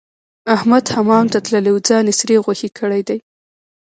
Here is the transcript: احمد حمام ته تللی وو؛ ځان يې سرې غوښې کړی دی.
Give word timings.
احمد 0.55 0.83
حمام 0.95 1.25
ته 1.33 1.39
تللی 1.45 1.71
وو؛ 1.71 1.81
ځان 1.87 2.03
يې 2.09 2.13
سرې 2.19 2.37
غوښې 2.45 2.69
کړی 2.79 3.01
دی. 3.09 3.17